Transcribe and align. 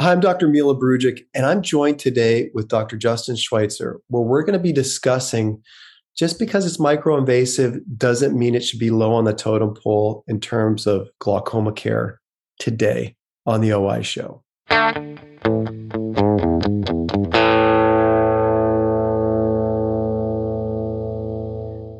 Hi, 0.00 0.12
I'm 0.12 0.20
Dr. 0.20 0.46
Mila 0.46 0.76
Brujic, 0.76 1.24
and 1.34 1.44
I'm 1.44 1.60
joined 1.60 1.98
today 1.98 2.50
with 2.54 2.68
Dr. 2.68 2.96
Justin 2.96 3.34
Schweitzer, 3.34 4.00
where 4.06 4.22
we're 4.22 4.44
going 4.44 4.52
to 4.52 4.60
be 4.60 4.72
discussing 4.72 5.60
just 6.16 6.38
because 6.38 6.64
it's 6.64 6.76
microinvasive 6.76 7.80
doesn't 7.96 8.38
mean 8.38 8.54
it 8.54 8.62
should 8.62 8.78
be 8.78 8.90
low 8.90 9.12
on 9.12 9.24
the 9.24 9.34
totem 9.34 9.74
pole 9.74 10.22
in 10.28 10.38
terms 10.38 10.86
of 10.86 11.10
glaucoma 11.18 11.72
care 11.72 12.20
today 12.60 13.16
on 13.44 13.60
the 13.60 13.72
OI 13.72 14.02
show. 14.02 14.44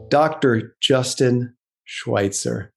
Dr. 0.08 0.76
Justin 0.80 1.56
Schweitzer. 1.84 2.72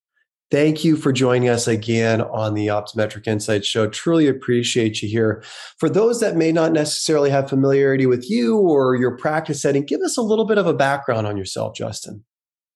Thank 0.52 0.84
you 0.84 0.98
for 0.98 1.14
joining 1.14 1.48
us 1.48 1.66
again 1.66 2.20
on 2.20 2.56
the 2.56 2.68
Optometric 2.68 3.26
Insight 3.26 3.66
Show. 3.66 3.88
Truly 3.88 4.28
appreciate 4.28 5.02
you 5.02 5.08
here. 5.08 5.42
For 5.80 5.90
those 5.90 6.20
that 6.20 6.36
may 6.36 6.52
not 6.52 6.74
necessarily 6.74 7.30
have 7.30 7.48
familiarity 7.48 8.06
with 8.06 8.30
you 8.30 8.58
or 8.58 8.96
your 8.96 9.16
practice 9.16 9.62
setting, 9.62 9.86
give 9.86 10.02
us 10.02 10.18
a 10.18 10.22
little 10.22 10.44
bit 10.44 10.58
of 10.58 10.68
a 10.68 10.74
background 10.74 11.26
on 11.26 11.38
yourself, 11.38 11.74
Justin. 11.74 12.26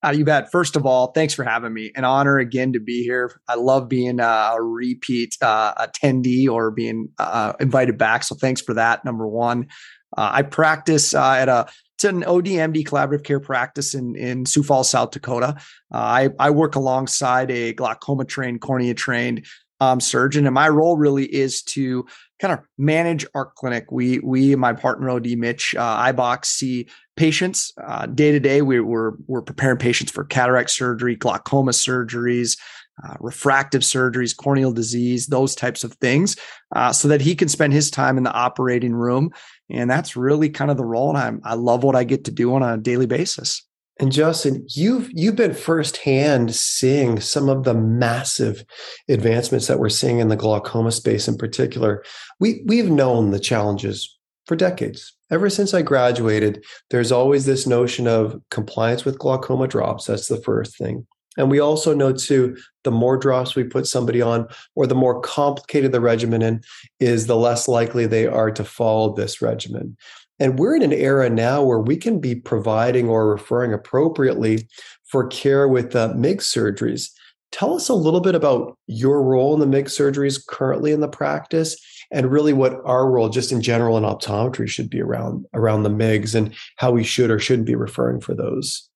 Uh, 0.06 0.12
you 0.12 0.24
bet. 0.24 0.50
First 0.52 0.78
of 0.78 0.86
all, 0.86 1.08
thanks 1.08 1.34
for 1.34 1.44
having 1.44 1.74
me. 1.74 1.92
An 1.96 2.06
honor 2.06 2.38
again 2.38 2.72
to 2.72 2.80
be 2.80 3.04
here. 3.04 3.42
I 3.50 3.56
love 3.56 3.90
being 3.90 4.22
a 4.22 4.56
repeat 4.62 5.36
uh, 5.42 5.74
attendee 5.74 6.48
or 6.48 6.72
being 6.72 7.10
uh, 7.18 7.54
invited 7.60 7.98
back. 7.98 8.24
So 8.24 8.36
thanks 8.36 8.62
for 8.62 8.74
that. 8.76 9.04
Number 9.04 9.28
one, 9.28 9.68
uh, 10.16 10.30
I 10.34 10.42
practice 10.42 11.14
uh, 11.14 11.34
at 11.34 11.50
a 11.50 11.68
it's 11.96 12.04
an 12.04 12.24
ODMD 12.24 12.86
collaborative 12.86 13.24
care 13.24 13.40
practice 13.40 13.94
in, 13.94 14.18
in 14.18 14.46
Sioux 14.46 14.64
Falls, 14.64 14.90
South 14.90 15.12
Dakota. 15.12 15.56
Uh, 15.94 15.98
I, 15.98 16.30
I 16.40 16.50
work 16.50 16.76
alongside 16.76 17.50
a 17.50 17.72
glaucoma 17.72 18.26
trained, 18.26 18.60
cornea 18.60 18.94
trained 18.94 19.46
um, 19.80 20.02
surgeon, 20.02 20.46
and 20.46 20.54
my 20.54 20.68
role 20.68 20.98
really 20.98 21.26
is 21.26 21.62
to 21.64 22.06
kind 22.40 22.54
of 22.54 22.60
manage 22.78 23.26
our 23.34 23.46
clinic. 23.46 23.92
We, 23.92 24.20
we, 24.20 24.56
my 24.56 24.74
partner 24.74 25.10
OD 25.10 25.38
Mitch 25.38 25.74
uh, 25.76 26.12
Ibach, 26.12 26.44
see 26.44 26.88
patients 27.16 27.74
uh, 27.82 28.08
day 28.08 28.32
to 28.34 28.42
day. 28.42 28.62
We, 28.62 28.82
we're 28.82 29.14
we're 29.28 29.42
preparing 29.42 29.78
patients 29.78 30.12
for 30.12 30.26
cataract 30.26 30.72
surgery, 30.72 31.16
glaucoma 31.16 31.72
surgeries, 31.72 32.58
uh, 33.04 33.16
refractive 33.20 33.82
surgeries, 33.82 34.36
corneal 34.36 34.72
disease, 34.72 35.28
those 35.28 35.56
types 35.56 35.84
of 35.84 35.94
things, 35.96 36.36
uh, 36.76 36.94
so 36.94 37.08
that 37.08 37.22
he 37.22 37.36
can 37.36 37.48
spend 37.48 37.74
his 37.74 37.92
time 37.92 38.18
in 38.18 38.24
the 38.24 38.34
operating 38.34 38.94
room. 38.94 39.32
And 39.70 39.90
that's 39.90 40.16
really 40.16 40.50
kind 40.50 40.70
of 40.70 40.78
the 40.78 40.86
role. 40.86 41.10
And 41.10 41.18
I'm, 41.18 41.42
I 41.44 41.56
love 41.56 41.84
what 41.84 41.96
I 41.96 42.04
get 42.04 42.26
to 42.26 42.32
do 42.32 42.54
on 42.54 42.64
a 42.64 42.78
daily 42.78 43.08
basis. 43.08 43.64
And 43.98 44.12
Justin, 44.12 44.66
you've 44.70 45.10
you've 45.14 45.38
been 45.38 45.54
firsthand 45.54 46.54
seeing 46.54 47.20
some 47.22 47.48
of 47.48 47.64
the 47.64 47.74
massive 47.74 48.66
advancements 49.08 49.68
that 49.68 49.80
we're 49.80 49.90
seeing 49.90 50.20
in 50.20 50.28
the 50.28 50.36
glaucoma 50.36 50.92
space 50.92 51.30
in 51.30 51.38
particular. 51.38 52.04
We 52.40 52.62
we've 52.66 52.90
known 52.90 53.32
the 53.32 53.40
challenges 53.40 54.14
for 54.48 54.58
decades. 54.58 55.14
Ever 55.32 55.50
since 55.50 55.74
I 55.74 55.82
graduated, 55.82 56.64
there's 56.92 57.12
always 57.12 57.46
this 57.46 57.66
notion 57.66 58.06
of 58.06 58.40
compliance 58.52 59.06
with 59.06 59.18
glaucoma 59.18 59.68
drops. 59.68 60.06
That's 60.06 60.28
the 60.28 60.42
first 60.42 60.78
thing. 60.78 61.08
And 61.38 61.52
we 61.52 61.60
also 61.60 61.94
know 61.94 62.14
too, 62.14 62.58
the 62.84 62.92
more 62.92 63.18
drops 63.18 63.56
we 63.56 63.64
put 63.64 63.88
somebody 63.88 64.22
on, 64.22 64.48
or 64.76 64.88
the 64.88 64.96
more 64.96 65.20
complicated 65.22 65.92
the 65.92 66.02
regimen 66.02 66.42
in, 66.42 66.62
is 67.00 67.28
the 67.28 67.36
less 67.36 67.68
likely 67.68 68.06
they 68.06 68.28
are 68.28 68.52
to 68.52 68.64
follow 68.64 69.14
this 69.14 69.42
regimen. 69.42 69.98
And 70.40 70.60
we're 70.60 70.76
in 70.76 70.82
an 70.82 70.94
era 70.94 71.30
now 71.30 71.64
where 71.64 71.80
we 71.80 71.96
can 71.96 72.20
be 72.20 72.36
providing 72.36 73.08
or 73.08 73.30
referring 73.30 73.74
appropriately 73.74 74.68
for 75.06 75.28
care 75.28 75.68
with 75.68 75.96
uh, 75.96 76.14
MIG 76.16 76.40
surgeries. 76.40 77.10
Tell 77.52 77.74
us 77.74 77.88
a 77.88 77.94
little 77.94 78.20
bit 78.20 78.36
about 78.36 78.78
your 78.88 79.24
role 79.24 79.54
in 79.54 79.62
the 79.62 79.66
MIG 79.66 79.86
surgeries 79.86 80.46
currently 80.46 80.92
in 80.92 81.00
the 81.00 81.08
practice 81.08 81.78
and 82.12 82.32
really 82.32 82.54
what 82.54 82.82
our 82.86 83.10
role 83.10 83.30
just 83.30 83.52
in 83.52 83.62
general 83.62 83.98
in 83.98 84.04
optometry 84.04 84.68
should 84.68 84.90
be 84.90 85.02
around 85.02 85.46
around 85.54 85.84
the 85.84 85.90
MIGs 85.90 86.36
and 86.36 86.54
how 86.76 86.92
we 86.92 87.04
should 87.04 87.32
or 87.32 87.40
shouldn't 87.40 87.68
be 87.68 87.76
referring 87.76 88.20
for 88.20 88.34
those. 88.34 88.90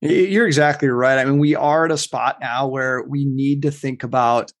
You're 0.00 0.46
exactly 0.46 0.88
right. 0.88 1.18
I 1.18 1.24
mean, 1.24 1.38
we 1.38 1.56
are 1.56 1.84
at 1.84 1.90
a 1.90 1.98
spot 1.98 2.38
now 2.40 2.68
where 2.68 3.02
we 3.02 3.24
need 3.24 3.62
to 3.62 3.70
think 3.70 4.04
about 4.04 4.52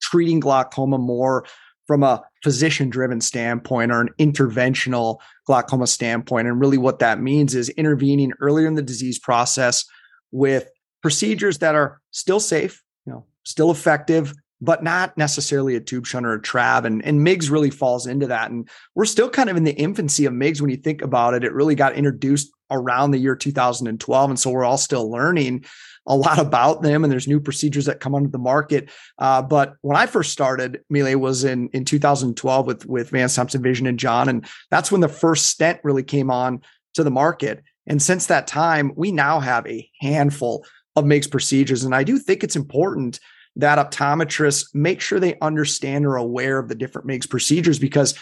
treating 0.00 0.40
glaucoma 0.40 0.98
more 0.98 1.44
from 1.86 2.02
a 2.02 2.22
physician 2.42 2.88
driven 2.88 3.20
standpoint 3.20 3.92
or 3.92 4.00
an 4.00 4.08
interventional 4.18 5.18
glaucoma 5.46 5.86
standpoint. 5.86 6.48
And 6.48 6.60
really, 6.60 6.78
what 6.78 6.98
that 7.00 7.20
means 7.20 7.54
is 7.54 7.68
intervening 7.70 8.32
earlier 8.40 8.66
in 8.66 8.74
the 8.74 8.82
disease 8.82 9.18
process 9.18 9.84
with 10.32 10.68
procedures 11.02 11.58
that 11.58 11.74
are 11.74 12.00
still 12.10 12.40
safe, 12.40 12.82
you 13.04 13.12
know, 13.12 13.26
still 13.44 13.70
effective, 13.70 14.32
but 14.60 14.82
not 14.82 15.16
necessarily 15.18 15.76
a 15.76 15.80
tube 15.80 16.06
shunt 16.06 16.26
or 16.26 16.32
a 16.32 16.42
trab. 16.42 16.84
And, 16.84 17.04
and 17.04 17.22
MIGS 17.22 17.50
really 17.50 17.70
falls 17.70 18.06
into 18.06 18.26
that. 18.28 18.50
And 18.50 18.68
we're 18.94 19.04
still 19.04 19.28
kind 19.28 19.50
of 19.50 19.56
in 19.56 19.64
the 19.64 19.74
infancy 19.74 20.24
of 20.24 20.32
MIGS 20.32 20.60
when 20.60 20.70
you 20.70 20.78
think 20.78 21.02
about 21.02 21.34
it. 21.34 21.44
It 21.44 21.52
really 21.52 21.74
got 21.74 21.94
introduced 21.94 22.50
around 22.70 23.10
the 23.10 23.18
year 23.18 23.36
2012. 23.36 24.30
And 24.30 24.38
so 24.38 24.50
we're 24.50 24.64
all 24.64 24.78
still 24.78 25.10
learning 25.10 25.64
a 26.06 26.16
lot 26.16 26.38
about 26.38 26.82
them 26.82 27.04
and 27.04 27.12
there's 27.12 27.28
new 27.28 27.40
procedures 27.40 27.86
that 27.86 28.00
come 28.00 28.14
onto 28.14 28.30
the 28.30 28.38
market. 28.38 28.90
Uh, 29.18 29.42
but 29.42 29.74
when 29.82 29.96
I 29.96 30.06
first 30.06 30.32
started, 30.32 30.80
Mila 30.88 31.18
was 31.18 31.44
in, 31.44 31.68
in 31.68 31.84
2012 31.84 32.66
with, 32.66 32.86
with 32.86 33.10
Vance 33.10 33.34
Thompson 33.34 33.62
Vision 33.62 33.86
and 33.86 33.98
John. 33.98 34.28
And 34.28 34.46
that's 34.70 34.92
when 34.92 35.00
the 35.00 35.08
first 35.08 35.46
stent 35.46 35.80
really 35.82 36.04
came 36.04 36.30
on 36.30 36.62
to 36.94 37.02
the 37.02 37.10
market. 37.10 37.62
And 37.86 38.00
since 38.00 38.26
that 38.26 38.46
time, 38.46 38.92
we 38.96 39.12
now 39.12 39.40
have 39.40 39.66
a 39.66 39.88
handful 40.00 40.64
of 40.96 41.04
MIGS 41.04 41.28
procedures. 41.28 41.84
And 41.84 41.94
I 41.94 42.04
do 42.04 42.18
think 42.18 42.42
it's 42.42 42.56
important 42.56 43.20
that 43.56 43.78
optometrists 43.78 44.74
make 44.74 45.00
sure 45.00 45.18
they 45.18 45.38
understand 45.40 46.06
or 46.06 46.16
aware 46.16 46.58
of 46.58 46.68
the 46.68 46.74
different 46.74 47.06
MIGS 47.06 47.26
procedures 47.26 47.78
because 47.78 48.14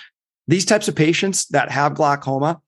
these 0.47 0.65
types 0.65 0.89
of 0.89 0.95
patients 0.95 1.47
that 1.49 1.71
have 1.71 1.95
glaucoma, 1.95 2.61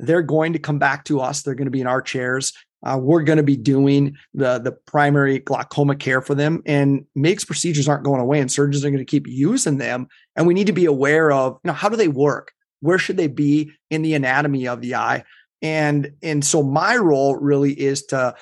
they're 0.00 0.22
going 0.22 0.52
to 0.52 0.58
come 0.58 0.78
back 0.78 1.04
to 1.04 1.20
us. 1.20 1.42
They're 1.42 1.54
going 1.54 1.66
to 1.66 1.70
be 1.70 1.80
in 1.80 1.86
our 1.86 2.02
chairs. 2.02 2.52
Uh, 2.82 2.98
we're 3.00 3.22
going 3.22 3.36
to 3.36 3.42
be 3.42 3.56
doing 3.56 4.16
the 4.32 4.58
the 4.58 4.72
primary 4.72 5.38
glaucoma 5.38 5.94
care 5.94 6.22
for 6.22 6.34
them, 6.34 6.62
and 6.64 7.04
MIGS 7.14 7.44
procedures 7.44 7.88
aren't 7.88 8.04
going 8.04 8.20
away, 8.20 8.40
and 8.40 8.50
surgeons 8.50 8.84
are 8.84 8.90
going 8.90 8.98
to 8.98 9.04
keep 9.04 9.26
using 9.26 9.76
them. 9.76 10.08
And 10.34 10.46
we 10.46 10.54
need 10.54 10.66
to 10.66 10.72
be 10.72 10.86
aware 10.86 11.30
of, 11.30 11.58
you 11.62 11.68
know, 11.68 11.74
how 11.74 11.88
do 11.88 11.96
they 11.96 12.08
work? 12.08 12.52
Where 12.80 12.98
should 12.98 13.18
they 13.18 13.26
be 13.26 13.72
in 13.90 14.02
the 14.02 14.14
anatomy 14.14 14.66
of 14.66 14.80
the 14.80 14.94
eye? 14.94 15.24
And 15.60 16.12
and 16.22 16.42
so 16.42 16.62
my 16.62 16.96
role 16.96 17.36
really 17.36 17.78
is 17.78 18.06
to 18.06 18.34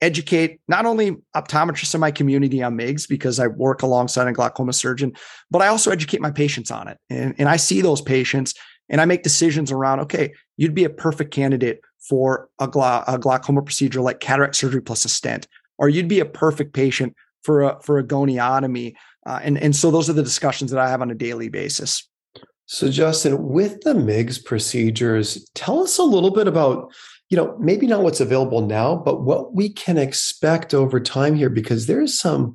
educate 0.00 0.60
not 0.68 0.86
only 0.86 1.16
optometrists 1.34 1.94
in 1.94 2.00
my 2.00 2.10
community 2.10 2.62
on 2.62 2.76
MIGS 2.76 3.06
because 3.06 3.38
I 3.40 3.46
work 3.46 3.82
alongside 3.82 4.28
a 4.28 4.32
glaucoma 4.32 4.72
surgeon, 4.72 5.14
but 5.50 5.62
I 5.62 5.68
also 5.68 5.90
educate 5.90 6.20
my 6.20 6.30
patients 6.30 6.70
on 6.70 6.88
it. 6.88 6.98
And, 7.08 7.34
and 7.38 7.48
I 7.48 7.56
see 7.56 7.80
those 7.80 8.02
patients 8.02 8.54
and 8.88 9.00
I 9.00 9.04
make 9.04 9.22
decisions 9.22 9.72
around, 9.72 10.00
okay, 10.00 10.32
you'd 10.56 10.74
be 10.74 10.84
a 10.84 10.90
perfect 10.90 11.32
candidate 11.32 11.80
for 12.08 12.48
a, 12.58 12.68
gla- 12.68 13.04
a 13.06 13.18
glaucoma 13.18 13.62
procedure 13.62 14.00
like 14.00 14.20
cataract 14.20 14.56
surgery 14.56 14.82
plus 14.82 15.04
a 15.04 15.08
stent, 15.08 15.48
or 15.78 15.88
you'd 15.88 16.08
be 16.08 16.20
a 16.20 16.26
perfect 16.26 16.74
patient 16.74 17.14
for 17.42 17.62
a, 17.62 17.80
for 17.82 17.98
a 17.98 18.04
goniotomy. 18.04 18.94
Uh, 19.26 19.40
and, 19.42 19.58
and 19.58 19.74
so 19.74 19.90
those 19.90 20.10
are 20.10 20.14
the 20.14 20.22
discussions 20.22 20.70
that 20.70 20.80
I 20.80 20.88
have 20.88 21.02
on 21.02 21.10
a 21.10 21.14
daily 21.14 21.48
basis. 21.48 22.08
So, 22.66 22.90
Justin, 22.90 23.48
with 23.48 23.82
the 23.82 23.94
MIGS 23.94 24.38
procedures, 24.38 25.48
tell 25.54 25.82
us 25.82 25.98
a 25.98 26.02
little 26.02 26.30
bit 26.30 26.48
about 26.48 26.92
you 27.30 27.36
know, 27.36 27.56
maybe 27.58 27.86
not 27.86 28.02
what's 28.02 28.20
available 28.20 28.60
now, 28.60 28.94
but 28.94 29.22
what 29.22 29.54
we 29.54 29.68
can 29.68 29.98
expect 29.98 30.74
over 30.74 31.00
time 31.00 31.34
here, 31.34 31.50
because 31.50 31.86
there's 31.86 32.18
some 32.18 32.54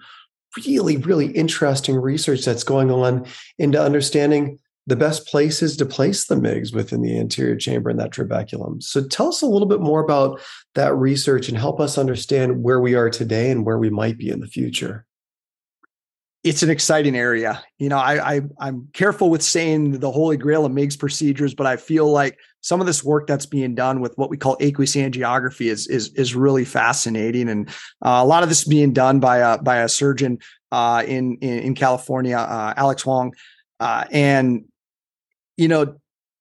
really, 0.65 0.97
really 0.97 1.27
interesting 1.31 1.95
research 1.95 2.45
that's 2.45 2.63
going 2.63 2.91
on 2.91 3.25
into 3.57 3.81
understanding 3.81 4.59
the 4.89 4.95
best 4.95 5.27
places 5.27 5.77
to 5.77 5.85
place 5.85 6.25
the 6.25 6.35
MIGs 6.35 6.73
within 6.73 7.01
the 7.01 7.17
anterior 7.17 7.55
chamber 7.55 7.89
and 7.89 7.99
that 7.99 8.11
trabeculum. 8.11 8.81
So 8.81 9.05
tell 9.07 9.29
us 9.29 9.41
a 9.41 9.47
little 9.47 9.67
bit 9.67 9.81
more 9.81 10.03
about 10.03 10.41
that 10.75 10.95
research 10.95 11.47
and 11.47 11.57
help 11.57 11.79
us 11.79 11.97
understand 11.97 12.63
where 12.63 12.79
we 12.79 12.95
are 12.95 13.09
today 13.09 13.51
and 13.51 13.65
where 13.65 13.77
we 13.77 13.89
might 13.89 14.17
be 14.17 14.29
in 14.29 14.39
the 14.39 14.47
future 14.47 15.05
it's 16.43 16.63
an 16.63 16.69
exciting 16.69 17.17
area. 17.17 17.61
You 17.79 17.89
know, 17.89 17.97
I, 17.97 18.35
I 18.35 18.41
I'm 18.59 18.87
careful 18.93 19.29
with 19.29 19.43
saying 19.43 19.99
the 19.99 20.11
holy 20.11 20.37
grail 20.37 20.65
of 20.65 20.71
MIGS 20.71 20.95
procedures, 20.95 21.53
but 21.53 21.67
I 21.67 21.75
feel 21.75 22.09
like 22.09 22.37
some 22.61 22.79
of 22.79 22.87
this 22.87 23.03
work 23.03 23.27
that's 23.27 23.45
being 23.45 23.75
done 23.75 23.99
with 23.99 24.17
what 24.17 24.29
we 24.29 24.37
call 24.37 24.55
aqueous 24.61 24.95
angiography 24.95 25.65
is 25.65 25.87
is 25.87 26.13
is 26.13 26.35
really 26.35 26.63
fascinating, 26.63 27.49
and 27.49 27.67
uh, 28.05 28.21
a 28.21 28.25
lot 28.25 28.43
of 28.43 28.49
this 28.49 28.63
being 28.63 28.93
done 28.93 29.19
by 29.19 29.39
a 29.39 29.61
by 29.61 29.77
a 29.79 29.89
surgeon 29.89 30.39
uh, 30.71 31.03
in, 31.05 31.37
in, 31.41 31.59
in 31.59 31.75
California, 31.75 32.37
uh, 32.37 32.73
Alex 32.77 33.01
Huang, 33.01 33.33
uh, 33.81 34.05
and 34.09 34.63
you 35.59 35.67
know, 35.67 35.95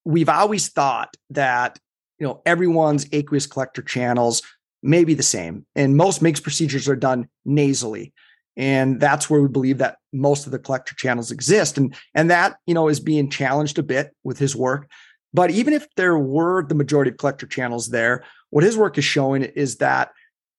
we've 0.05 0.29
always 0.29 0.69
thought 0.69 1.15
that 1.31 1.79
you 2.19 2.27
know 2.27 2.43
everyone's 2.47 3.07
aqueous 3.13 3.47
collector 3.47 3.83
channels 3.83 4.43
may 4.83 5.05
be 5.05 5.15
the 5.15 5.23
same, 5.23 5.67
and 5.75 5.97
most 5.97 6.23
MIGS 6.23 6.41
procedures 6.41 6.89
are 6.89 6.97
done 6.97 7.29
nasally 7.45 8.13
and 8.59 8.99
that's 8.99 9.31
where 9.31 9.41
we 9.41 9.49
believe 9.49 9.79
that 9.79 9.99
most 10.13 10.45
of 10.45 10.53
the 10.53 10.59
collector 10.59 10.95
channels 10.97 11.31
exist 11.31 11.79
and 11.79 11.95
and 12.15 12.29
that 12.31 12.57
you 12.67 12.75
know 12.75 12.89
is 12.89 13.01
being 13.01 13.31
challenged 13.31 13.79
a 13.79 13.83
bit 13.83 14.15
with 14.25 14.39
his 14.39 14.55
work 14.55 14.91
but 15.33 15.51
even 15.51 15.73
if 15.73 15.87
there 15.95 16.19
were 16.19 16.67
the 16.67 16.75
majority 16.75 17.11
of 17.11 17.17
collector 17.17 17.47
channels 17.47 17.89
there 17.89 18.25
what 18.51 18.65
his 18.65 18.77
work 18.77 18.99
is 18.99 19.05
showing 19.05 19.43
is 19.43 19.77
that 19.77 20.11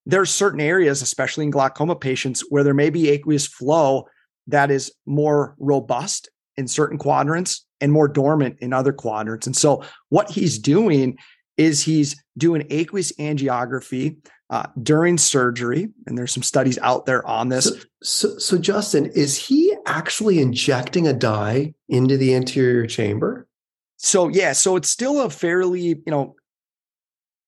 there 0.06 0.22
are 0.22 0.26
certain 0.26 0.62
areas 0.62 1.02
especially 1.02 1.44
in 1.44 1.52
glaucoma 1.52 1.96
patients 1.96 2.44
where 2.50 2.64
there 2.64 2.74
may 2.74 2.90
be 2.90 3.10
aqueous 3.10 3.46
flow 3.46 4.08
that 4.48 4.72
is 4.72 4.92
more 5.06 5.56
robust 5.60 6.30
in 6.56 6.68
certain 6.68 6.98
quadrants 6.98 7.66
and 7.82 7.92
more 7.92 8.08
dormant 8.08 8.58
in 8.60 8.74
other 8.74 8.94
quadrants. 8.94 9.48
And 9.48 9.56
so 9.56 9.84
what 10.10 10.30
he's 10.30 10.60
doing 10.60 11.18
is 11.58 11.84
he's 11.84 12.22
doing 12.38 12.66
aqueous 12.70 13.12
angiography 13.14 14.18
uh, 14.50 14.66
during 14.82 15.18
surgery, 15.18 15.90
and 16.08 16.18
there's 16.18 16.34
some 16.34 16.44
studies 16.44 16.80
out 16.80 17.06
there 17.06 17.26
on 17.28 17.50
this. 17.50 17.66
So, 17.66 17.76
so, 18.02 18.38
so, 18.40 18.58
Justin, 18.58 19.06
is 19.08 19.38
he 19.38 19.76
actually 19.86 20.40
injecting 20.40 21.08
a 21.08 21.14
dye 21.14 21.74
into 21.88 22.18
the 22.18 22.34
anterior 22.34 22.88
chamber? 22.88 23.48
So 23.98 24.30
yeah, 24.30 24.54
so 24.54 24.76
it's 24.78 24.90
still 24.90 25.22
a 25.22 25.30
fairly 25.30 25.82
you 25.82 26.04
know 26.08 26.36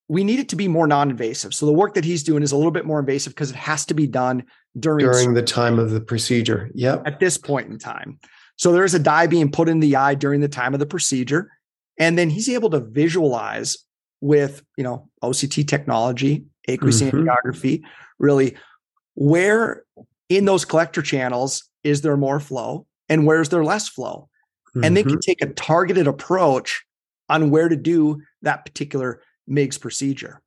we 0.09 0.25
need 0.25 0.39
it 0.39 0.49
to 0.49 0.57
be 0.57 0.67
more 0.67 0.87
non-invasive. 0.87 1.53
So 1.53 1.65
the 1.65 1.71
work 1.71 1.93
that 1.93 2.03
he's 2.03 2.21
doing 2.21 2.43
is 2.43 2.51
a 2.51 2.57
little 2.57 2.71
bit 2.71 2.85
more 2.85 2.99
invasive 2.99 3.33
because 3.33 3.49
it 3.49 3.55
has 3.55 3.85
to 3.85 3.93
be 3.93 4.05
done 4.05 4.43
during 4.77 5.05
during 5.05 5.33
the 5.33 5.41
time 5.41 5.79
of 5.79 5.91
the 5.91 6.01
procedure. 6.01 6.69
Yep. 6.75 7.03
At 7.05 7.19
this 7.21 7.37
point 7.37 7.69
in 7.69 7.79
time. 7.79 8.19
So 8.57 8.71
there's 8.71 8.93
a 8.93 8.99
dye 8.99 9.27
being 9.27 9.51
put 9.51 9.69
in 9.69 9.79
the 9.79 9.95
eye 9.95 10.15
during 10.15 10.41
the 10.41 10.47
time 10.47 10.73
of 10.73 10.79
the 10.79 10.85
procedure 10.85 11.49
and 11.97 12.17
then 12.17 12.29
he's 12.29 12.49
able 12.49 12.69
to 12.71 12.79
visualize 12.79 13.77
with, 14.21 14.63
you 14.77 14.83
know, 14.83 15.09
OCT 15.23 15.67
technology, 15.67 16.45
aqueous 16.67 17.01
mm-hmm. 17.01 17.17
angiography, 17.17 17.81
really 18.19 18.57
where 19.15 19.83
in 20.29 20.45
those 20.45 20.65
collector 20.65 21.01
channels 21.01 21.69
is 21.83 22.01
there 22.01 22.17
more 22.17 22.39
flow 22.39 22.85
and 23.09 23.25
where's 23.25 23.49
there 23.49 23.63
less 23.63 23.89
flow? 23.89 24.29
Mm-hmm. 24.69 24.83
And 24.83 24.97
they 24.97 25.03
can 25.03 25.13
mm-hmm. 25.13 25.19
take 25.19 25.41
a 25.41 25.53
targeted 25.53 26.07
approach 26.07 26.83
on 27.29 27.49
where 27.49 27.69
to 27.69 27.75
do 27.75 28.21
that 28.41 28.65
particular 28.65 29.21
MIGS 29.47 29.77
procedure. 29.77 30.41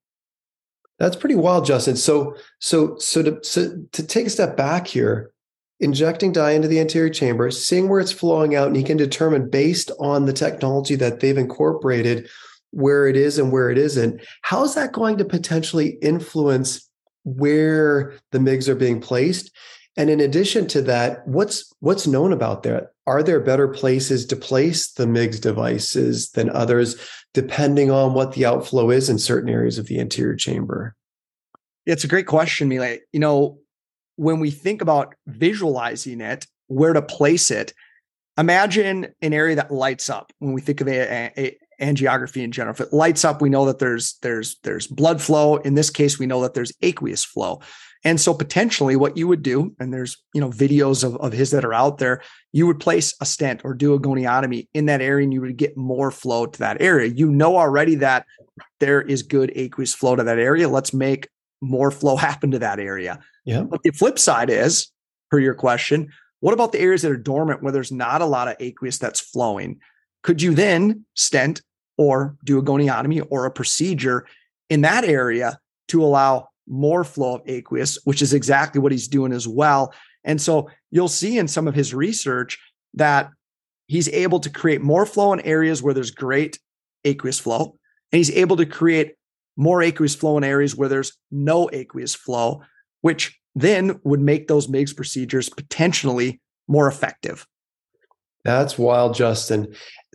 That's 0.98 1.16
pretty 1.16 1.34
wild, 1.34 1.66
Justin. 1.66 1.96
So, 1.96 2.36
so, 2.60 2.96
so 2.98 3.22
to, 3.22 3.38
so 3.42 3.76
to 3.92 4.06
take 4.06 4.26
a 4.26 4.30
step 4.30 4.56
back 4.56 4.86
here, 4.86 5.32
injecting 5.80 6.32
dye 6.32 6.52
into 6.52 6.68
the 6.68 6.80
anterior 6.80 7.10
chamber, 7.10 7.50
seeing 7.50 7.88
where 7.88 8.00
it's 8.00 8.12
flowing 8.12 8.54
out, 8.54 8.68
and 8.68 8.76
he 8.76 8.82
can 8.82 8.96
determine 8.96 9.50
based 9.50 9.90
on 9.98 10.26
the 10.26 10.32
technology 10.32 10.94
that 10.96 11.20
they've 11.20 11.38
incorporated 11.38 12.28
where 12.70 13.06
it 13.06 13.16
is 13.16 13.38
and 13.38 13.52
where 13.52 13.70
it 13.70 13.78
isn't. 13.78 14.20
How 14.42 14.64
is 14.64 14.74
that 14.74 14.92
going 14.92 15.18
to 15.18 15.24
potentially 15.24 15.98
influence 16.02 16.88
where 17.24 18.14
the 18.32 18.38
MIGs 18.38 18.68
are 18.68 18.74
being 18.74 19.00
placed? 19.00 19.50
And 19.96 20.10
in 20.10 20.20
addition 20.20 20.66
to 20.68 20.82
that, 20.82 21.26
what's 21.26 21.72
what's 21.78 22.06
known 22.06 22.32
about 22.32 22.64
that? 22.64 22.92
Are 23.06 23.22
there 23.22 23.38
better 23.38 23.68
places 23.68 24.26
to 24.26 24.36
place 24.36 24.90
the 24.90 25.06
MIGS 25.06 25.40
devices 25.40 26.30
than 26.30 26.50
others, 26.50 26.96
depending 27.32 27.90
on 27.90 28.12
what 28.12 28.32
the 28.32 28.44
outflow 28.44 28.90
is 28.90 29.08
in 29.08 29.18
certain 29.18 29.50
areas 29.50 29.78
of 29.78 29.86
the 29.86 30.00
anterior 30.00 30.34
chamber? 30.34 30.96
It's 31.86 32.02
a 32.02 32.08
great 32.08 32.26
question, 32.26 32.68
Mila. 32.68 32.96
You 33.12 33.20
know, 33.20 33.58
when 34.16 34.40
we 34.40 34.50
think 34.50 34.82
about 34.82 35.14
visualizing 35.26 36.20
it, 36.20 36.46
where 36.66 36.92
to 36.92 37.02
place 37.02 37.50
it, 37.50 37.72
imagine 38.38 39.08
an 39.22 39.32
area 39.32 39.56
that 39.56 39.70
lights 39.70 40.10
up 40.10 40.32
when 40.38 40.52
we 40.52 40.60
think 40.60 40.80
of 40.80 40.88
a, 40.88 41.32
a, 41.36 41.56
angiography 41.80 42.42
in 42.42 42.52
general. 42.52 42.74
If 42.74 42.80
it 42.80 42.92
lights 42.92 43.24
up, 43.24 43.42
we 43.42 43.50
know 43.50 43.66
that 43.66 43.78
there's 43.78 44.18
there's 44.22 44.58
there's 44.62 44.86
blood 44.86 45.20
flow. 45.20 45.56
In 45.56 45.74
this 45.74 45.90
case, 45.90 46.18
we 46.18 46.26
know 46.26 46.42
that 46.42 46.54
there's 46.54 46.72
aqueous 46.82 47.24
flow. 47.24 47.60
And 48.06 48.20
so 48.20 48.34
potentially 48.34 48.96
what 48.96 49.16
you 49.16 49.26
would 49.26 49.42
do, 49.42 49.74
and 49.80 49.92
there's, 49.92 50.22
you 50.34 50.40
know, 50.40 50.50
videos 50.50 51.02
of, 51.02 51.16
of 51.16 51.32
his 51.32 51.52
that 51.52 51.64
are 51.64 51.72
out 51.72 51.96
there, 51.96 52.20
you 52.52 52.66
would 52.66 52.78
place 52.78 53.14
a 53.20 53.24
stent 53.24 53.62
or 53.64 53.72
do 53.72 53.94
a 53.94 54.00
goniotomy 54.00 54.68
in 54.74 54.86
that 54.86 55.00
area 55.00 55.24
and 55.24 55.32
you 55.32 55.40
would 55.40 55.56
get 55.56 55.74
more 55.74 56.10
flow 56.10 56.44
to 56.44 56.58
that 56.58 56.82
area. 56.82 57.08
You 57.08 57.30
know 57.30 57.56
already 57.56 57.94
that 57.96 58.26
there 58.78 59.00
is 59.00 59.22
good 59.22 59.52
aqueous 59.56 59.94
flow 59.94 60.16
to 60.16 60.22
that 60.22 60.38
area. 60.38 60.68
Let's 60.68 60.92
make 60.92 61.28
more 61.64 61.90
flow 61.90 62.16
happen 62.28 62.50
to 62.52 62.58
that 62.60 62.78
area. 62.78 63.20
Yeah. 63.44 63.62
But 63.62 63.82
the 63.82 63.90
flip 63.90 64.18
side 64.18 64.50
is, 64.50 64.90
per 65.30 65.38
your 65.38 65.54
question, 65.54 66.10
what 66.40 66.54
about 66.54 66.72
the 66.72 66.80
areas 66.80 67.02
that 67.02 67.10
are 67.10 67.16
dormant 67.16 67.62
where 67.62 67.72
there's 67.72 67.92
not 67.92 68.20
a 68.20 68.26
lot 68.26 68.48
of 68.48 68.56
aqueous 68.60 68.98
that's 68.98 69.20
flowing? 69.20 69.80
Could 70.22 70.42
you 70.42 70.54
then 70.54 71.04
stent 71.14 71.62
or 71.96 72.36
do 72.44 72.58
a 72.58 72.62
goniotomy 72.62 73.26
or 73.30 73.46
a 73.46 73.50
procedure 73.50 74.26
in 74.68 74.82
that 74.82 75.04
area 75.04 75.58
to 75.88 76.02
allow 76.02 76.48
more 76.66 77.04
flow 77.04 77.36
of 77.36 77.42
aqueous, 77.46 77.98
which 78.04 78.22
is 78.22 78.32
exactly 78.32 78.80
what 78.80 78.92
he's 78.92 79.08
doing 79.08 79.32
as 79.32 79.46
well. 79.46 79.92
And 80.24 80.40
so 80.40 80.70
you'll 80.90 81.08
see 81.08 81.38
in 81.38 81.48
some 81.48 81.68
of 81.68 81.74
his 81.74 81.94
research 81.94 82.58
that 82.94 83.30
he's 83.86 84.08
able 84.08 84.40
to 84.40 84.50
create 84.50 84.80
more 84.80 85.04
flow 85.04 85.32
in 85.32 85.40
areas 85.40 85.82
where 85.82 85.94
there's 85.94 86.10
great 86.10 86.58
aqueous 87.04 87.38
flow, 87.38 87.76
and 88.12 88.18
he's 88.18 88.30
able 88.30 88.56
to 88.56 88.66
create 88.66 89.14
more 89.56 89.82
aqueous 89.82 90.14
flow 90.14 90.36
in 90.38 90.44
areas 90.44 90.76
where 90.76 90.88
there's 90.88 91.16
no 91.30 91.68
aqueous 91.72 92.14
flow, 92.14 92.62
which 93.00 93.38
then 93.54 94.00
would 94.04 94.20
make 94.20 94.48
those 94.48 94.68
MIGS 94.68 94.92
procedures 94.94 95.48
potentially 95.48 96.40
more 96.66 96.88
effective. 96.88 97.46
That's 98.44 98.78
wild, 98.78 99.14
Justin 99.14 99.74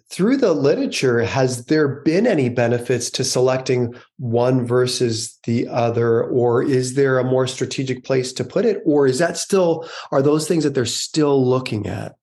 through 0.10 0.38
the 0.38 0.54
literature, 0.54 1.22
has 1.22 1.66
there 1.66 1.88
been 1.88 2.26
any 2.26 2.50
benefits 2.50 3.12
to 3.12 3.24
selecting 3.24 3.94
one 4.18 4.66
versus 4.66 5.38
the 5.44 5.68
other, 5.68 6.24
or 6.24 6.64
is 6.64 6.96
there 6.96 7.20
a 7.20 7.24
more 7.24 7.46
strategic 7.46 8.04
place 8.04 8.34
to 8.34 8.44
put 8.44 8.66
it, 8.66 8.82
or 8.86 9.06
is 9.06 9.20
that 9.20 9.38
still 9.38 9.88
are 10.12 10.24
those 10.24 10.48
things 10.48 10.64
that 10.64 10.74
they're 10.74 10.86
still 10.86 11.46
looking 11.46 11.86
at? 11.86 12.16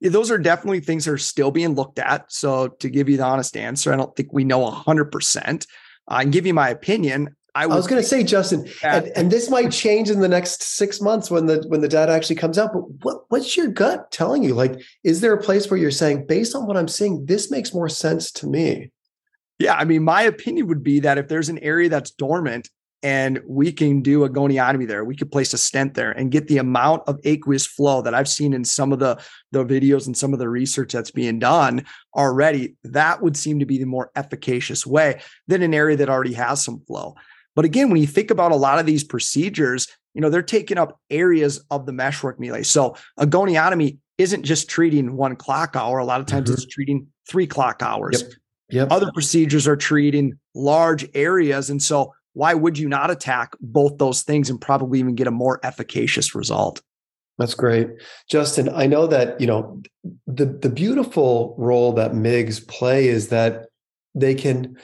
Yeah, 0.00 0.10
those 0.10 0.30
are 0.30 0.36
definitely 0.36 0.80
things 0.80 1.06
that 1.06 1.12
are 1.12 1.18
still 1.18 1.50
being 1.50 1.74
looked 1.74 1.98
at. 1.98 2.30
So, 2.30 2.68
to 2.68 2.90
give 2.90 3.08
you 3.08 3.16
the 3.16 3.24
honest 3.24 3.56
answer, 3.56 3.92
I 3.92 3.96
don't 3.96 4.14
think 4.14 4.32
we 4.32 4.44
know 4.44 4.70
100%. 4.70 5.66
I 6.08 6.22
can 6.22 6.30
give 6.30 6.46
you 6.46 6.54
my 6.54 6.68
opinion. 6.68 7.34
I, 7.56 7.64
I 7.64 7.66
was 7.66 7.86
going 7.86 8.02
to 8.02 8.08
say, 8.08 8.24
Justin, 8.24 8.68
and, 8.82 9.06
and, 9.14 9.30
this 9.30 9.48
might 9.48 9.70
change 9.70 10.10
in 10.10 10.18
the 10.18 10.28
next 10.28 10.60
six 10.60 11.00
months 11.00 11.30
when 11.30 11.46
the 11.46 11.64
when 11.68 11.82
the 11.82 11.88
data 11.88 12.10
actually 12.10 12.34
comes 12.34 12.58
out. 12.58 12.72
But 12.72 12.82
what 13.04 13.24
what's 13.28 13.56
your 13.56 13.68
gut 13.68 14.10
telling 14.10 14.42
you? 14.42 14.54
Like, 14.54 14.82
is 15.04 15.20
there 15.20 15.32
a 15.32 15.40
place 15.40 15.70
where 15.70 15.78
you're 15.78 15.92
saying, 15.92 16.26
based 16.26 16.56
on 16.56 16.66
what 16.66 16.76
I'm 16.76 16.88
seeing, 16.88 17.26
this 17.26 17.52
makes 17.52 17.72
more 17.72 17.88
sense 17.88 18.32
to 18.32 18.48
me? 18.48 18.90
Yeah, 19.60 19.74
I 19.74 19.84
mean, 19.84 20.02
my 20.02 20.22
opinion 20.22 20.66
would 20.66 20.82
be 20.82 20.98
that 21.00 21.16
if 21.16 21.28
there's 21.28 21.48
an 21.48 21.60
area 21.60 21.88
that's 21.88 22.10
dormant 22.10 22.70
and 23.04 23.38
we 23.46 23.70
can 23.70 24.00
do 24.00 24.24
a 24.24 24.30
goniotomy 24.30 24.88
there, 24.88 25.04
we 25.04 25.14
could 25.14 25.30
place 25.30 25.52
a 25.52 25.58
stent 25.58 25.92
there 25.92 26.12
and 26.12 26.30
get 26.30 26.48
the 26.48 26.56
amount 26.56 27.02
of 27.06 27.20
aqueous 27.24 27.66
flow 27.66 28.00
that 28.00 28.14
I've 28.14 28.28
seen 28.28 28.54
in 28.54 28.64
some 28.64 28.94
of 28.94 28.98
the 28.98 29.22
the 29.52 29.62
videos 29.62 30.06
and 30.06 30.16
some 30.16 30.32
of 30.32 30.38
the 30.38 30.48
research 30.48 30.94
that's 30.94 31.10
being 31.10 31.38
done 31.38 31.84
already. 32.16 32.76
That 32.82 33.20
would 33.20 33.36
seem 33.36 33.58
to 33.58 33.66
be 33.66 33.78
the 33.78 33.84
more 33.84 34.10
efficacious 34.16 34.86
way 34.86 35.20
than 35.46 35.62
an 35.62 35.74
area 35.74 35.98
that 35.98 36.08
already 36.08 36.32
has 36.32 36.64
some 36.64 36.80
flow. 36.86 37.14
But 37.54 37.66
again, 37.66 37.90
when 37.90 38.00
you 38.00 38.06
think 38.06 38.30
about 38.30 38.52
a 38.52 38.56
lot 38.56 38.78
of 38.78 38.86
these 38.86 39.04
procedures, 39.04 39.86
you 40.14 40.22
know, 40.22 40.30
they're 40.30 40.42
taking 40.42 40.78
up 40.78 40.98
areas 41.10 41.62
of 41.70 41.84
the 41.84 41.92
meshwork 41.92 42.40
Mila. 42.40 42.64
So 42.64 42.96
a 43.18 43.26
goniotomy 43.26 43.98
isn't 44.16 44.44
just 44.44 44.70
treating 44.70 45.14
one 45.14 45.36
clock 45.36 45.76
hour. 45.76 45.98
A 45.98 46.04
lot 46.06 46.20
of 46.20 46.26
times 46.26 46.48
mm-hmm. 46.48 46.54
it's 46.54 46.66
treating 46.66 47.08
three 47.28 47.46
clock 47.46 47.82
hours. 47.82 48.22
Yep. 48.22 48.32
Yep. 48.70 48.88
Other 48.90 49.12
procedures 49.12 49.68
are 49.68 49.76
treating 49.76 50.38
large 50.54 51.06
areas. 51.14 51.68
And 51.68 51.82
so 51.82 52.14
why 52.34 52.52
would 52.54 52.78
you 52.78 52.88
not 52.88 53.10
attack 53.10 53.54
both 53.60 53.98
those 53.98 54.22
things 54.22 54.50
and 54.50 54.60
probably 54.60 54.98
even 54.98 55.14
get 55.14 55.26
a 55.26 55.32
more 55.32 55.58
efficacious 55.62 56.34
result? 56.34 56.82
That's 57.38 57.54
great. 57.54 57.88
Justin, 58.28 58.68
I 58.68 58.86
know 58.86 59.06
that, 59.08 59.40
you 59.40 59.46
know, 59.46 59.82
the 60.26 60.46
the 60.46 60.68
beautiful 60.68 61.54
role 61.58 61.92
that 61.94 62.12
MIGs 62.12 62.66
play 62.68 63.08
is 63.08 63.28
that 63.28 63.66
they 64.14 64.34
can 64.34 64.76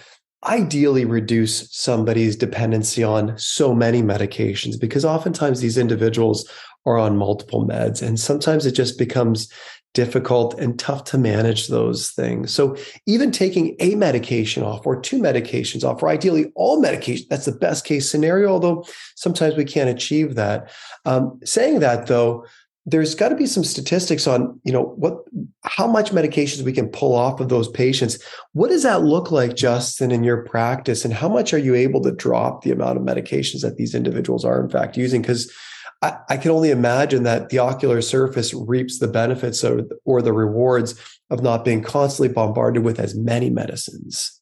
ideally 0.46 1.04
reduce 1.04 1.68
somebody's 1.70 2.34
dependency 2.34 3.04
on 3.04 3.36
so 3.36 3.74
many 3.74 4.02
medications 4.02 4.80
because 4.80 5.04
oftentimes 5.04 5.60
these 5.60 5.76
individuals 5.76 6.48
are 6.86 6.96
on 6.96 7.16
multiple 7.16 7.66
meds 7.66 8.00
and 8.00 8.18
sometimes 8.18 8.64
it 8.64 8.72
just 8.72 8.96
becomes 8.96 9.52
difficult 9.92 10.58
and 10.58 10.78
tough 10.78 11.04
to 11.04 11.18
manage 11.18 11.68
those 11.68 12.10
things. 12.10 12.54
So 12.54 12.76
even 13.06 13.32
taking 13.32 13.76
a 13.80 13.94
medication 13.96 14.62
off 14.62 14.86
or 14.86 15.00
two 15.00 15.20
medications 15.20 15.84
off, 15.84 16.02
or 16.02 16.08
ideally 16.08 16.52
all 16.54 16.80
medication, 16.80 17.26
that's 17.28 17.46
the 17.46 17.52
best 17.52 17.84
case 17.84 18.08
scenario, 18.08 18.48
although 18.50 18.84
sometimes 19.16 19.56
we 19.56 19.64
can't 19.64 19.90
achieve 19.90 20.36
that. 20.36 20.70
Um, 21.04 21.40
saying 21.44 21.80
that 21.80 22.06
though, 22.06 22.44
there's 22.86 23.14
got 23.14 23.28
to 23.28 23.36
be 23.36 23.46
some 23.46 23.64
statistics 23.64 24.26
on 24.26 24.58
you 24.64 24.72
know 24.72 24.94
what 24.96 25.18
how 25.64 25.86
much 25.86 26.12
medications 26.12 26.62
we 26.62 26.72
can 26.72 26.88
pull 26.88 27.14
off 27.14 27.38
of 27.38 27.50
those 27.50 27.68
patients 27.68 28.18
what 28.52 28.68
does 28.68 28.82
that 28.82 29.02
look 29.02 29.30
like 29.30 29.54
justin 29.54 30.10
in 30.10 30.24
your 30.24 30.44
practice 30.44 31.04
and 31.04 31.12
how 31.12 31.28
much 31.28 31.52
are 31.52 31.58
you 31.58 31.74
able 31.74 32.00
to 32.00 32.10
drop 32.10 32.62
the 32.62 32.72
amount 32.72 32.96
of 32.96 33.04
medications 33.04 33.60
that 33.60 33.76
these 33.76 33.94
individuals 33.94 34.46
are 34.46 34.60
in 34.62 34.70
fact 34.70 34.96
using 34.96 35.20
because 35.20 35.52
I, 36.02 36.18
I, 36.30 36.36
can 36.38 36.50
only 36.50 36.70
imagine 36.70 37.24
that 37.24 37.50
the 37.50 37.58
ocular 37.58 38.00
surface 38.00 38.54
reaps 38.54 38.98
the 38.98 39.08
benefits 39.08 39.62
of, 39.62 39.92
or 40.06 40.22
the 40.22 40.32
rewards 40.32 40.98
of 41.28 41.42
not 41.42 41.64
being 41.64 41.82
constantly 41.82 42.32
bombarded 42.32 42.84
with 42.84 42.98
as 42.98 43.14
many 43.14 43.50
medicines 43.50 44.40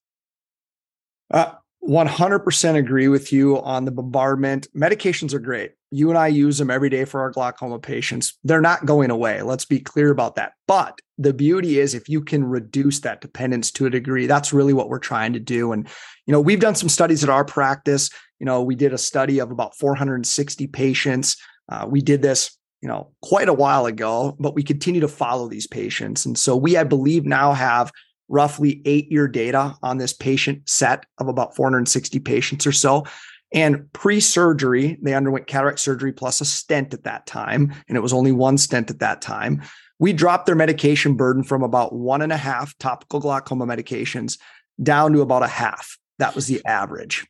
uh, 1.30 1.52
100% 1.86 2.74
agree 2.76 3.08
with 3.08 3.32
you 3.32 3.60
on 3.62 3.84
the 3.84 3.90
bombardment. 3.90 4.66
Medications 4.76 5.32
are 5.32 5.38
great. 5.38 5.72
You 5.90 6.10
and 6.10 6.18
I 6.18 6.26
use 6.26 6.58
them 6.58 6.70
every 6.70 6.90
day 6.90 7.04
for 7.04 7.20
our 7.20 7.30
glaucoma 7.30 7.78
patients. 7.78 8.36
They're 8.44 8.60
not 8.60 8.84
going 8.84 9.10
away. 9.10 9.40
Let's 9.40 9.64
be 9.64 9.80
clear 9.80 10.10
about 10.10 10.34
that. 10.34 10.52
But 10.66 10.98
the 11.16 11.32
beauty 11.32 11.78
is 11.78 11.94
if 11.94 12.08
you 12.08 12.22
can 12.22 12.44
reduce 12.44 13.00
that 13.00 13.20
dependence 13.20 13.70
to 13.72 13.86
a 13.86 13.90
degree, 13.90 14.26
that's 14.26 14.52
really 14.52 14.74
what 14.74 14.90
we're 14.90 14.98
trying 14.98 15.32
to 15.32 15.40
do. 15.40 15.72
And, 15.72 15.88
you 16.26 16.32
know, 16.32 16.40
we've 16.40 16.60
done 16.60 16.74
some 16.74 16.90
studies 16.90 17.24
at 17.24 17.30
our 17.30 17.44
practice. 17.44 18.10
You 18.38 18.46
know, 18.46 18.62
we 18.62 18.74
did 18.74 18.92
a 18.92 18.98
study 18.98 19.38
of 19.38 19.50
about 19.50 19.76
460 19.76 20.66
patients. 20.68 21.36
Uh, 21.68 21.86
we 21.88 22.00
did 22.00 22.22
this 22.22 22.58
you 22.80 22.88
know, 22.88 23.10
quite 23.22 23.48
a 23.48 23.54
while 23.54 23.86
ago, 23.86 24.36
but 24.38 24.54
we 24.54 24.62
continue 24.62 25.00
to 25.00 25.08
follow 25.08 25.48
these 25.48 25.66
patients. 25.66 26.24
And 26.24 26.38
so 26.38 26.56
we, 26.56 26.76
I 26.76 26.84
believe, 26.84 27.24
now 27.24 27.52
have 27.52 27.90
roughly 28.28 28.82
eight 28.84 29.10
year 29.10 29.26
data 29.26 29.74
on 29.82 29.98
this 29.98 30.12
patient 30.12 30.68
set 30.68 31.04
of 31.18 31.28
about 31.28 31.56
460 31.56 32.20
patients 32.20 32.66
or 32.66 32.72
so. 32.72 33.04
And 33.52 33.90
pre 33.92 34.20
surgery, 34.20 34.98
they 35.02 35.14
underwent 35.14 35.46
cataract 35.46 35.80
surgery 35.80 36.12
plus 36.12 36.40
a 36.40 36.44
stent 36.44 36.92
at 36.92 37.04
that 37.04 37.26
time. 37.26 37.74
And 37.88 37.96
it 37.96 38.02
was 38.02 38.12
only 38.12 38.32
one 38.32 38.58
stent 38.58 38.90
at 38.90 38.98
that 39.00 39.22
time. 39.22 39.62
We 39.98 40.12
dropped 40.12 40.46
their 40.46 40.54
medication 40.54 41.14
burden 41.16 41.42
from 41.42 41.62
about 41.62 41.94
one 41.94 42.22
and 42.22 42.32
a 42.32 42.36
half 42.36 42.76
topical 42.78 43.18
glaucoma 43.18 43.66
medications 43.66 44.38
down 44.80 45.12
to 45.14 45.22
about 45.22 45.42
a 45.42 45.48
half. 45.48 45.98
That 46.18 46.34
was 46.34 46.46
the 46.46 46.64
average. 46.64 47.26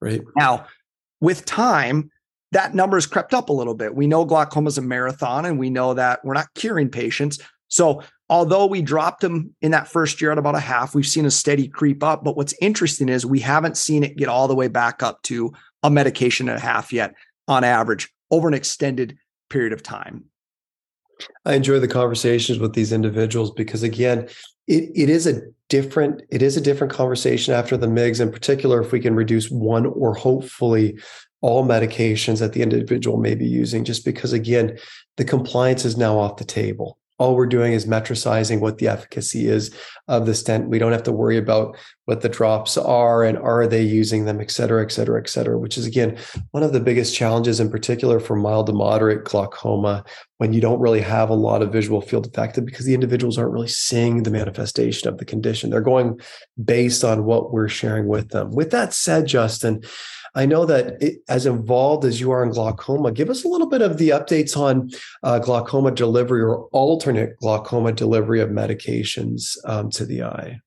Right. 0.00 0.22
Now, 0.36 0.66
with 1.20 1.44
time, 1.44 2.10
that 2.52 2.74
number 2.74 2.96
has 2.96 3.06
crept 3.06 3.34
up 3.34 3.48
a 3.48 3.52
little 3.52 3.74
bit. 3.74 3.94
We 3.94 4.06
know 4.06 4.24
glaucoma 4.24 4.68
is 4.68 4.78
a 4.78 4.82
marathon 4.82 5.44
and 5.44 5.58
we 5.58 5.70
know 5.70 5.94
that 5.94 6.24
we're 6.24 6.34
not 6.34 6.52
curing 6.54 6.88
patients. 6.88 7.38
So, 7.68 8.02
although 8.28 8.66
we 8.66 8.82
dropped 8.82 9.20
them 9.20 9.54
in 9.60 9.72
that 9.72 9.88
first 9.88 10.20
year 10.20 10.32
at 10.32 10.38
about 10.38 10.54
a 10.54 10.60
half, 10.60 10.94
we've 10.94 11.06
seen 11.06 11.26
a 11.26 11.30
steady 11.30 11.68
creep 11.68 12.02
up. 12.02 12.22
But 12.22 12.36
what's 12.36 12.54
interesting 12.60 13.08
is 13.08 13.26
we 13.26 13.40
haven't 13.40 13.76
seen 13.76 14.04
it 14.04 14.16
get 14.16 14.28
all 14.28 14.48
the 14.48 14.54
way 14.54 14.68
back 14.68 15.02
up 15.02 15.22
to 15.22 15.52
a 15.82 15.90
medication 15.90 16.48
and 16.48 16.58
a 16.58 16.60
half 16.60 16.92
yet 16.92 17.14
on 17.48 17.64
average 17.64 18.12
over 18.30 18.48
an 18.48 18.54
extended 18.54 19.18
period 19.50 19.72
of 19.72 19.82
time. 19.82 20.24
I 21.44 21.54
enjoy 21.54 21.78
the 21.78 21.88
conversations 21.88 22.58
with 22.58 22.74
these 22.74 22.92
individuals 22.92 23.50
because 23.50 23.82
again, 23.82 24.28
it, 24.66 24.90
it 24.94 25.08
is 25.08 25.26
a 25.26 25.40
different 25.68 26.22
it 26.30 26.42
is 26.42 26.56
a 26.56 26.60
different 26.60 26.92
conversation 26.92 27.54
after 27.54 27.76
the 27.76 27.88
MIGS, 27.88 28.20
in 28.20 28.32
particular, 28.32 28.80
if 28.80 28.92
we 28.92 29.00
can 29.00 29.14
reduce 29.14 29.50
one 29.50 29.86
or 29.86 30.14
hopefully 30.14 30.98
all 31.40 31.66
medications 31.66 32.40
that 32.40 32.52
the 32.52 32.62
individual 32.62 33.18
may 33.18 33.34
be 33.34 33.46
using, 33.46 33.84
just 33.84 34.04
because 34.04 34.32
again, 34.32 34.78
the 35.16 35.24
compliance 35.24 35.84
is 35.84 35.96
now 35.96 36.18
off 36.18 36.36
the 36.36 36.44
table 36.44 36.98
all 37.18 37.34
we're 37.34 37.46
doing 37.46 37.72
is 37.72 37.86
metricizing 37.86 38.60
what 38.60 38.78
the 38.78 38.88
efficacy 38.88 39.48
is 39.48 39.74
of 40.08 40.26
the 40.26 40.34
stent. 40.34 40.68
We 40.68 40.78
don't 40.78 40.92
have 40.92 41.02
to 41.04 41.12
worry 41.12 41.38
about 41.38 41.76
what 42.04 42.20
the 42.20 42.28
drops 42.28 42.76
are 42.76 43.24
and 43.24 43.38
are 43.38 43.66
they 43.66 43.82
using 43.82 44.26
them, 44.26 44.40
et 44.40 44.50
cetera, 44.50 44.82
et 44.82 44.92
cetera, 44.92 45.20
et 45.20 45.28
cetera, 45.28 45.58
which 45.58 45.78
is 45.78 45.86
again 45.86 46.18
one 46.50 46.62
of 46.62 46.72
the 46.72 46.80
biggest 46.80 47.14
challenges 47.14 47.58
in 47.58 47.70
particular 47.70 48.20
for 48.20 48.36
mild 48.36 48.66
to 48.66 48.72
moderate 48.72 49.24
glaucoma 49.24 50.04
when 50.38 50.52
you 50.52 50.60
don't 50.60 50.80
really 50.80 51.00
have 51.00 51.30
a 51.30 51.34
lot 51.34 51.62
of 51.62 51.72
visual 51.72 52.00
field 52.00 52.26
effective 52.26 52.64
because 52.64 52.84
the 52.84 52.94
individuals 52.94 53.38
aren't 53.38 53.52
really 53.52 53.68
seeing 53.68 54.22
the 54.22 54.30
manifestation 54.30 55.08
of 55.08 55.18
the 55.18 55.24
condition. 55.24 55.70
They're 55.70 55.80
going 55.80 56.20
based 56.62 57.02
on 57.02 57.24
what 57.24 57.52
we're 57.52 57.68
sharing 57.68 58.06
with 58.06 58.28
them. 58.28 58.50
With 58.50 58.70
that 58.70 58.92
said, 58.92 59.26
Justin, 59.26 59.82
I 60.36 60.44
know 60.44 60.66
that 60.66 61.02
it, 61.02 61.22
as 61.28 61.46
involved 61.46 62.04
as 62.04 62.20
you 62.20 62.30
are 62.30 62.44
in 62.44 62.50
glaucoma, 62.50 63.10
give 63.10 63.30
us 63.30 63.42
a 63.42 63.48
little 63.48 63.68
bit 63.68 63.80
of 63.80 63.96
the 63.96 64.10
updates 64.10 64.56
on 64.56 64.90
uh, 65.22 65.38
glaucoma 65.38 65.90
delivery 65.90 66.42
or 66.42 66.66
alternate 66.72 67.38
glaucoma 67.38 67.92
delivery 67.92 68.40
of 68.40 68.50
medications 68.50 69.56
um, 69.64 69.90
to 69.90 70.04
the 70.04 70.22
eye. 70.22 70.60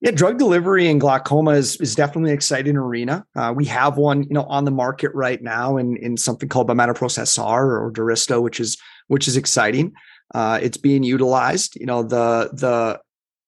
Yeah, 0.00 0.10
drug 0.10 0.36
delivery 0.36 0.88
in 0.88 0.98
glaucoma 0.98 1.52
is, 1.52 1.76
is 1.76 1.94
definitely 1.94 2.30
an 2.30 2.34
exciting 2.34 2.76
arena. 2.76 3.24
Uh, 3.36 3.52
we 3.54 3.66
have 3.66 3.98
one, 3.98 4.24
you 4.24 4.34
know, 4.34 4.42
on 4.44 4.64
the 4.64 4.72
market 4.72 5.12
right 5.14 5.40
now 5.40 5.76
in, 5.76 5.96
in 5.98 6.16
something 6.16 6.48
called 6.48 6.68
Bimatoprost 6.68 7.24
SR 7.24 7.80
or 7.80 7.92
Durysta, 7.92 8.42
which 8.42 8.58
is 8.58 8.76
which 9.06 9.28
is 9.28 9.36
exciting. 9.36 9.92
Uh, 10.34 10.58
it's 10.60 10.76
being 10.76 11.04
utilized. 11.04 11.76
You 11.78 11.86
know, 11.86 12.02
the 12.02 12.50
the 12.52 12.98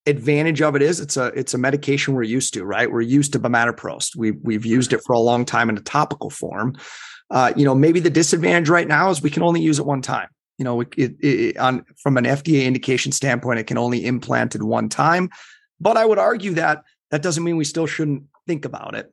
advantage 0.06 0.60
of 0.60 0.76
it 0.76 0.82
is 0.82 1.00
it's 1.00 1.16
a 1.16 1.26
it's 1.28 1.54
a 1.54 1.58
medication 1.58 2.14
we're 2.14 2.22
used 2.22 2.54
to, 2.54 2.64
right? 2.64 2.90
We're 2.90 3.00
used 3.00 3.32
to 3.32 3.40
bimatoprost. 3.40 4.16
We 4.16 4.32
we've 4.32 4.66
used 4.66 4.92
it 4.92 5.02
for 5.04 5.14
a 5.14 5.18
long 5.18 5.44
time 5.44 5.68
in 5.68 5.76
a 5.76 5.82
topical 5.82 6.30
form. 6.30 6.76
Uh, 7.30 7.52
you 7.56 7.64
know, 7.64 7.74
maybe 7.74 8.00
the 8.00 8.10
disadvantage 8.10 8.68
right 8.68 8.86
now 8.86 9.10
is 9.10 9.22
we 9.22 9.30
can 9.30 9.42
only 9.42 9.60
use 9.60 9.78
it 9.78 9.86
one 9.86 10.02
time. 10.02 10.28
You 10.58 10.64
know, 10.64 10.82
it, 10.82 10.92
it, 10.96 11.56
on 11.58 11.84
from 11.96 12.16
an 12.16 12.24
FDA 12.24 12.64
indication 12.64 13.12
standpoint, 13.12 13.58
it 13.58 13.66
can 13.66 13.78
only 13.78 14.04
implant 14.04 14.54
it 14.54 14.62
one 14.62 14.88
time. 14.88 15.30
But 15.80 15.96
I 15.96 16.04
would 16.04 16.18
argue 16.18 16.52
that 16.54 16.84
that 17.10 17.22
doesn't 17.22 17.42
mean 17.42 17.56
we 17.56 17.64
still 17.64 17.86
shouldn't 17.86 18.24
think 18.46 18.64
about 18.64 18.94
it, 18.94 19.12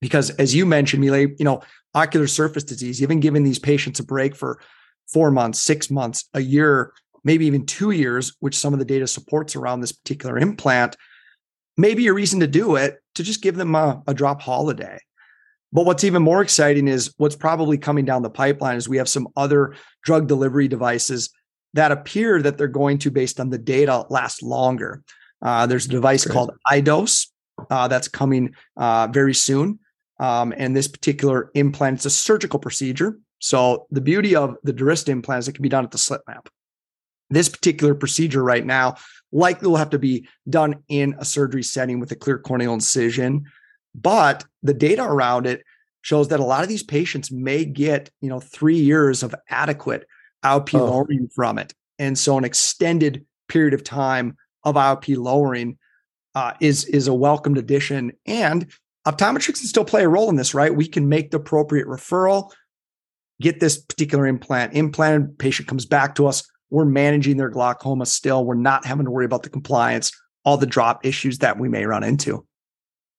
because 0.00 0.30
as 0.30 0.54
you 0.54 0.66
mentioned, 0.66 1.00
Mila, 1.00 1.20
you 1.20 1.44
know, 1.44 1.62
ocular 1.94 2.26
surface 2.26 2.62
disease. 2.62 3.04
Been 3.04 3.20
giving 3.20 3.42
these 3.42 3.58
patients 3.58 3.98
a 3.98 4.04
break 4.04 4.36
for 4.36 4.60
four 5.08 5.30
months, 5.30 5.60
six 5.60 5.90
months, 5.90 6.28
a 6.34 6.40
year 6.40 6.92
maybe 7.26 7.44
even 7.44 7.66
two 7.66 7.90
years, 7.90 8.36
which 8.38 8.56
some 8.56 8.72
of 8.72 8.78
the 8.78 8.84
data 8.84 9.06
supports 9.06 9.56
around 9.56 9.80
this 9.80 9.90
particular 9.90 10.38
implant, 10.38 10.96
maybe 11.76 12.06
a 12.06 12.12
reason 12.12 12.38
to 12.38 12.46
do 12.46 12.76
it 12.76 13.00
to 13.16 13.24
just 13.24 13.42
give 13.42 13.56
them 13.56 13.74
a, 13.74 14.00
a 14.06 14.14
drop 14.14 14.40
holiday. 14.40 14.96
But 15.72 15.86
what's 15.86 16.04
even 16.04 16.22
more 16.22 16.40
exciting 16.40 16.86
is 16.86 17.12
what's 17.16 17.34
probably 17.34 17.78
coming 17.78 18.04
down 18.04 18.22
the 18.22 18.30
pipeline 18.30 18.76
is 18.76 18.88
we 18.88 18.98
have 18.98 19.08
some 19.08 19.26
other 19.36 19.74
drug 20.04 20.28
delivery 20.28 20.68
devices 20.68 21.30
that 21.74 21.90
appear 21.90 22.40
that 22.40 22.58
they're 22.58 22.68
going 22.68 22.98
to, 22.98 23.10
based 23.10 23.40
on 23.40 23.50
the 23.50 23.58
data, 23.58 24.04
last 24.08 24.44
longer. 24.44 25.02
Uh, 25.42 25.66
there's 25.66 25.86
a 25.86 25.90
device 25.90 26.24
Great. 26.24 26.32
called 26.32 26.52
iDose 26.68 27.26
uh, 27.68 27.88
that's 27.88 28.06
coming 28.06 28.54
uh, 28.76 29.08
very 29.10 29.34
soon. 29.34 29.80
Um, 30.20 30.54
and 30.56 30.76
this 30.76 30.86
particular 30.86 31.50
implant, 31.54 31.96
it's 31.96 32.06
a 32.06 32.10
surgical 32.10 32.60
procedure. 32.60 33.18
So 33.40 33.86
the 33.90 34.00
beauty 34.00 34.36
of 34.36 34.56
the 34.62 34.72
Durysta 34.72 35.08
implant 35.08 35.40
is 35.40 35.48
it 35.48 35.54
can 35.54 35.62
be 35.62 35.68
done 35.68 35.84
at 35.84 35.90
the 35.90 35.98
slit 35.98 36.20
lamp. 36.28 36.48
This 37.30 37.48
particular 37.48 37.94
procedure 37.94 38.42
right 38.42 38.64
now 38.64 38.96
likely 39.32 39.68
will 39.68 39.76
have 39.76 39.90
to 39.90 39.98
be 39.98 40.28
done 40.48 40.76
in 40.88 41.14
a 41.18 41.24
surgery 41.24 41.62
setting 41.62 42.00
with 42.00 42.10
a 42.12 42.16
clear 42.16 42.38
corneal 42.38 42.74
incision, 42.74 43.44
but 43.94 44.44
the 44.62 44.74
data 44.74 45.02
around 45.02 45.46
it 45.46 45.62
shows 46.02 46.28
that 46.28 46.40
a 46.40 46.44
lot 46.44 46.62
of 46.62 46.68
these 46.68 46.84
patients 46.84 47.32
may 47.32 47.64
get, 47.64 48.10
you 48.20 48.28
know, 48.28 48.38
3 48.38 48.76
years 48.76 49.22
of 49.22 49.34
adequate 49.50 50.06
IOP 50.44 50.78
oh. 50.78 50.84
lowering 50.84 51.28
from 51.34 51.58
it. 51.58 51.74
And 51.98 52.16
so 52.16 52.38
an 52.38 52.44
extended 52.44 53.26
period 53.48 53.74
of 53.74 53.82
time 53.82 54.36
of 54.62 54.76
IOP 54.76 55.16
lowering 55.16 55.78
uh, 56.34 56.52
is 56.60 56.84
is 56.84 57.08
a 57.08 57.14
welcomed 57.14 57.56
addition 57.56 58.12
and 58.26 58.66
optometrists 59.06 59.60
can 59.60 59.68
still 59.68 59.84
play 59.84 60.04
a 60.04 60.08
role 60.08 60.28
in 60.28 60.36
this, 60.36 60.52
right? 60.52 60.74
We 60.74 60.86
can 60.86 61.08
make 61.08 61.30
the 61.30 61.38
appropriate 61.38 61.86
referral, 61.86 62.52
get 63.40 63.60
this 63.60 63.78
particular 63.78 64.26
implant 64.26 64.74
implanted, 64.74 65.38
patient 65.38 65.68
comes 65.68 65.86
back 65.86 66.16
to 66.16 66.26
us, 66.26 66.48
we're 66.70 66.84
managing 66.84 67.36
their 67.36 67.50
glaucoma 67.50 68.06
still. 68.06 68.44
We're 68.44 68.54
not 68.54 68.84
having 68.84 69.04
to 69.06 69.10
worry 69.10 69.24
about 69.24 69.42
the 69.42 69.50
compliance, 69.50 70.12
all 70.44 70.56
the 70.56 70.66
drop 70.66 71.04
issues 71.04 71.38
that 71.38 71.58
we 71.58 71.68
may 71.68 71.86
run 71.86 72.04
into. 72.04 72.46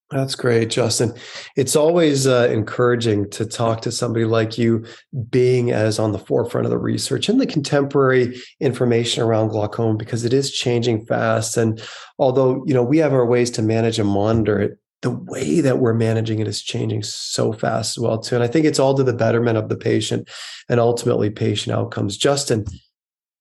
That's 0.09 0.35
great, 0.35 0.69
Justin. 0.69 1.13
It's 1.57 1.75
always 1.75 2.27
uh, 2.27 2.47
encouraging 2.49 3.29
to 3.31 3.45
talk 3.45 3.81
to 3.81 3.91
somebody 3.91 4.23
like 4.23 4.57
you, 4.57 4.85
being 5.29 5.71
as 5.71 5.99
on 5.99 6.13
the 6.13 6.19
forefront 6.19 6.65
of 6.65 6.71
the 6.71 6.77
research 6.77 7.27
and 7.27 7.41
the 7.41 7.45
contemporary 7.45 8.39
information 8.61 9.21
around 9.23 9.49
glaucoma, 9.49 9.97
because 9.97 10.23
it 10.23 10.31
is 10.31 10.53
changing 10.53 11.05
fast. 11.05 11.57
And 11.57 11.81
although 12.17 12.63
you 12.65 12.73
know 12.73 12.83
we 12.83 12.99
have 12.99 13.11
our 13.11 13.25
ways 13.25 13.51
to 13.51 13.61
manage 13.61 13.99
and 13.99 14.07
monitor 14.07 14.61
it, 14.61 14.79
the 15.01 15.11
way 15.11 15.59
that 15.59 15.79
we're 15.79 15.93
managing 15.93 16.39
it 16.39 16.47
is 16.47 16.61
changing 16.63 17.03
so 17.03 17.51
fast 17.51 17.97
as 17.97 18.01
well 18.01 18.17
too. 18.17 18.35
And 18.35 18.43
I 18.45 18.47
think 18.47 18.65
it's 18.65 18.79
all 18.79 18.95
to 18.95 19.03
the 19.03 19.13
betterment 19.13 19.57
of 19.57 19.67
the 19.67 19.75
patient 19.75 20.29
and 20.69 20.79
ultimately 20.79 21.29
patient 21.29 21.75
outcomes. 21.75 22.15
Justin, 22.15 22.65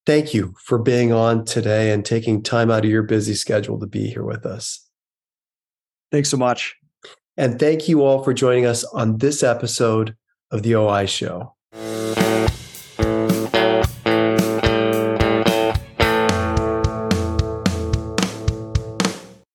thank 0.07 0.33
you 0.33 0.55
for 0.63 0.79
being 0.79 1.13
on 1.13 1.45
today 1.45 1.91
and 1.91 2.05
taking 2.05 2.43
time 2.43 2.71
out 2.71 2.85
of 2.85 2.91
your 2.91 3.03
busy 3.03 3.35
schedule 3.35 3.79
to 3.81 3.87
be 3.87 4.07
here 4.07 4.25
with 4.25 4.47
us. 4.47 4.89
Thanks 6.11 6.31
so 6.31 6.37
much. 6.37 6.77
And 7.37 7.59
thank 7.59 7.89
you 7.89 8.03
all 8.03 8.23
for 8.23 8.33
joining 8.33 8.65
us 8.65 8.85
on 8.85 9.19
this 9.19 9.43
episode 9.43 10.17
of 10.51 10.63
the 10.63 10.77
OI 10.77 11.07
Show. 11.07 11.55